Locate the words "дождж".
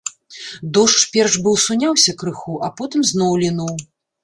0.77-1.03